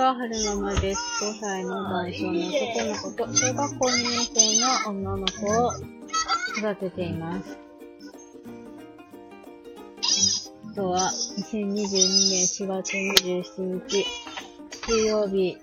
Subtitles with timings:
[0.00, 1.00] は春ママです。
[1.26, 5.72] 5歳の男性の男の子と小学校2年生の女の子を
[6.56, 7.58] 育てています。
[10.64, 11.10] 今日は
[11.52, 11.66] 2022
[12.30, 14.06] 年4月27日、
[14.86, 15.58] 水曜日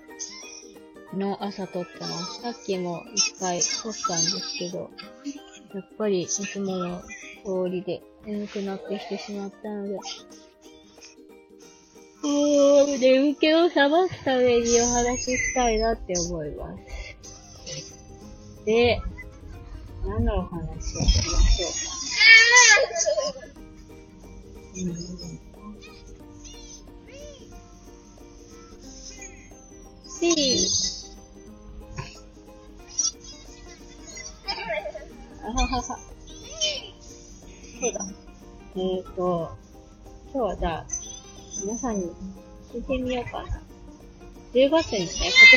[1.14, 2.42] の朝撮ってます。
[2.42, 4.88] さっきも一回撮ったんですけど、
[5.74, 7.00] やっぱりいつもの
[7.44, 9.98] 通りで眠くなってきてしまったので、
[12.22, 16.82] うーん、眠気を覚ますためにお話ししたいなって思います。
[18.64, 19.00] で、
[20.04, 21.98] 何のお話をしましょうか。
[24.76, 25.18] うん。
[30.08, 30.78] し
[35.42, 35.82] あははは。
[37.80, 38.00] そうだ。
[38.74, 39.56] えっ、ー、と、
[40.32, 40.86] 今日はじゃあ、
[41.60, 42.12] 皆さんに
[42.72, 43.60] 聞いてみようかな。
[44.54, 45.08] 10月にね、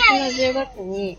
[0.09, 1.17] 今年の10月に、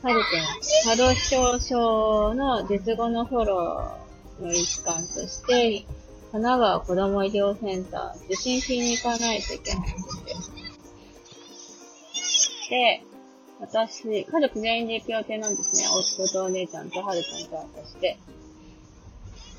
[0.00, 0.44] 春県、
[0.84, 5.84] 波動症症の術後のフォローの一環として、
[6.30, 10.50] 神奈川子ども医療センター受診しに行かないといけないんです
[12.68, 12.70] よ。
[12.70, 13.02] で、
[13.60, 15.88] 私、家族全員で行く予定なんですね。
[15.90, 18.18] 夫とお姉ちゃんとはるちゃんと私で。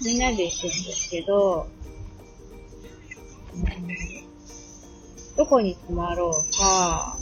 [0.04, 1.68] みんなで行くんですけど、
[5.36, 7.18] どこに泊まろうか、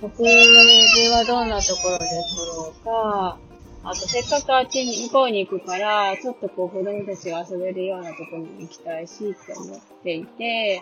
[0.00, 2.10] 食事はどんなところで取
[2.56, 3.38] ろうか、
[3.84, 10.80] あとせっかくあっちに、向こうに行くから、ちょっとこう子供たちが遊べるようなところに行きたいしって思っていて、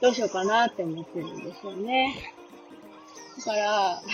[0.00, 2.14] どうしようかなって思ってるんですよね。
[3.38, 4.02] だから、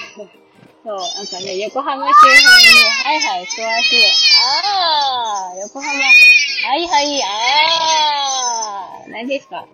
[0.84, 2.40] そう、なんかね、横浜周辺に、
[3.04, 3.64] はいはい、詳しい。
[4.62, 9.66] あー、横浜、はいはい、あー、何ですか？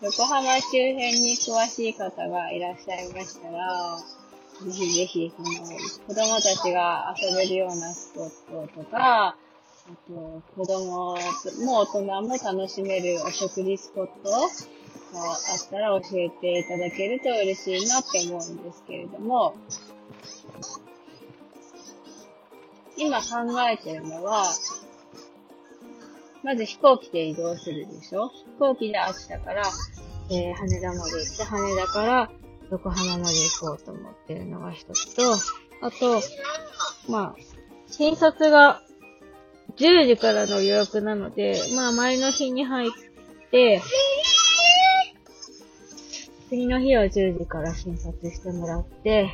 [0.00, 3.96] 横浜周辺に詳しい方がいらっしゃいましたら、
[4.64, 5.48] ぜひぜひ、その、
[6.06, 9.36] 子供たちが遊べるようなスポットとか、あ
[10.08, 11.16] と、子供
[11.64, 19.54] も大人も楽しめるお食事スポットがあったら教えていただけると嬉しいなって思うんですけれども、
[22.96, 23.24] 今考
[23.68, 24.44] えてるのは、
[26.44, 28.28] まず飛行機で移動するでしょ？
[28.28, 29.62] 飛行機で秋田から、
[30.30, 32.30] えー、羽田まで行って、羽田から
[32.70, 35.34] 横浜まで行こうと思ってるのが一つと、
[35.80, 36.20] あと、
[37.08, 37.36] まあ、
[37.90, 38.82] 診察が
[39.76, 42.90] 10時からの予約なので、まあ前の日に入っ
[43.50, 43.80] て、
[46.50, 49.30] 次の日は10時から診察してもらって、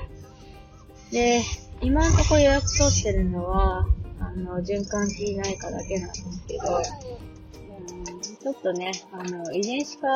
[1.10, 1.42] で、
[1.81, 3.87] 今んとこ予約取ってるのは、
[4.21, 10.09] あの、循環器内科だけなんですけど、うん、ちょっとね、あの、遺伝子科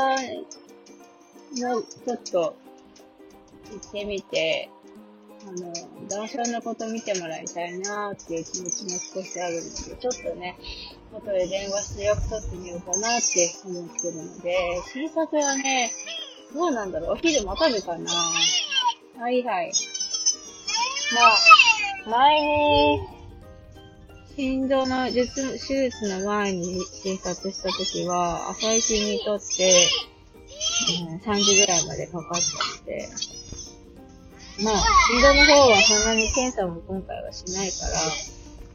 [1.57, 2.57] の、ちょっと、
[3.73, 4.71] 行ってみて、
[5.47, 5.73] あの、
[6.09, 10.57] 男性のこと見てもらいたいなーっていう気持ちも少しあるので、ちょっとね、
[11.13, 14.57] 後で電話して予約取ってみようかなーって思ってるので、
[14.93, 15.93] 診察はね、
[16.53, 17.11] どうなんだろう？
[17.13, 19.73] お昼待たるかなーはいはい。
[22.07, 23.01] まあ、前に、
[24.37, 29.87] 心臓の術、手術の前に診察した時は、朝一にとって、
[31.09, 33.09] うん、3時ぐらいまでかかったので、
[34.65, 37.93] まあ、心臓の方はそんなに検査も今回はしないから、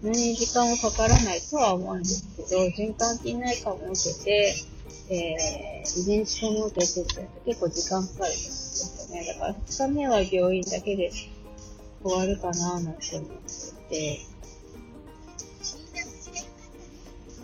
[0.02, 4.56] そんなに時間もかからないとは思うんですけど、循環器内科も受けて、
[5.10, 9.26] えー、遺伝子科も受けてって結構時間かかるんですよね。
[9.26, 11.12] だから2日目は病院だけで
[12.02, 13.30] 終わるかななんて思っ
[13.90, 14.29] てて。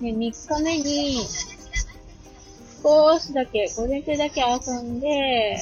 [0.01, 1.25] で、3日目に、
[2.83, 5.57] 少しだけ、午前中だけ遊んで、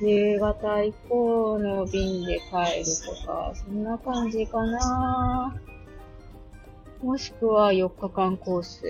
[0.00, 5.60] 夕方以降の便で帰るとか、そんな感じかな。
[7.02, 8.82] もしくは4日間コース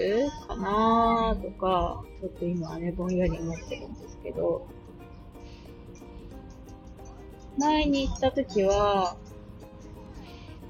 [0.47, 4.67] かなとか、ちょっと今はね、ぼんやり思ってるんですけど、
[7.59, 9.17] 前に行った時は、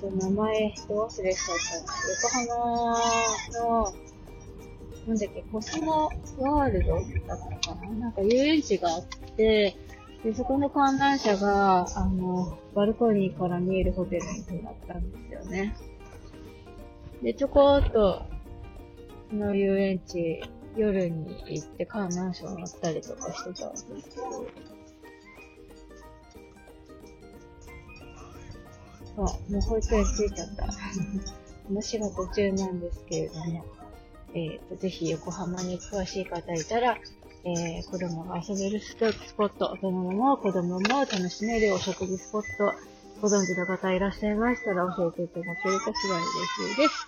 [0.01, 2.09] と、名前、人忘れしちゃった。
[2.09, 2.99] 横浜
[3.65, 3.93] の、
[5.07, 6.05] なんだっけ、コスモ
[6.39, 6.95] ワールド
[7.27, 9.05] だったかななんか遊園地があっ
[9.37, 9.77] て、
[10.25, 15.77] で、そこの観覧車が、あの、バルコニーから見えるホテルに泊まったんですよね。
[17.23, 18.23] で、ちょこっと、
[19.31, 20.43] その遊園地、
[20.77, 24.47] 夜に行って観覧車を乗ったりとかしてたんですけど、
[29.25, 30.67] あ、もう保育園着いちゃった。
[31.69, 33.65] 話が途中なんですけれども、
[34.35, 36.99] えっ、ー、と、ぜひ横浜に詳しい方いたら、
[37.45, 39.07] えー、子供が遊べるスポ
[39.45, 42.73] ット、そのまま子供も楽しめるお食事スポット、
[43.21, 47.07] ご存知の方いらっしゃいましたら教えていただけるとすごい嬉しいです。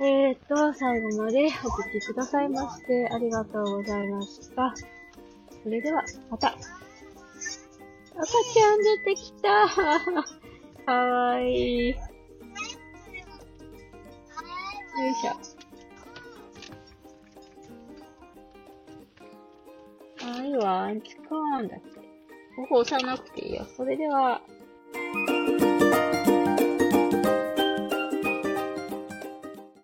[0.00, 4.74] えーと、最後までお聞きくださいましてありがとうございました。
[5.62, 6.48] それでは、また。
[6.48, 6.58] 赤
[8.52, 10.43] ちゃん出てきた。
[10.84, 11.88] かわいい。
[11.90, 11.96] よ
[15.10, 15.30] いしょ。
[20.26, 22.00] はいわ、アンチコーンだって。
[22.56, 23.64] ここ押さなくていいよ。
[23.76, 24.40] それでは、